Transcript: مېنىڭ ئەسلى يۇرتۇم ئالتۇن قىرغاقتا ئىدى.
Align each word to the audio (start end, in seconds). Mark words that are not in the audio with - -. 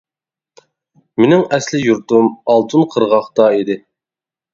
مېنىڭ 1.23 1.43
ئەسلى 1.57 1.81
يۇرتۇم 1.87 2.31
ئالتۇن 2.55 2.87
قىرغاقتا 2.95 3.47
ئىدى. 3.59 3.77